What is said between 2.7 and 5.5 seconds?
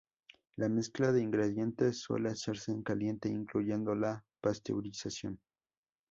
en caliente, incluyendo la pasteurización.